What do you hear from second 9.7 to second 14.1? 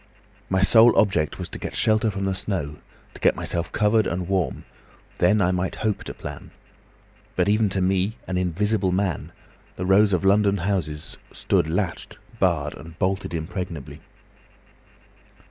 the rows of London houses stood latched, barred, and bolted impregnably.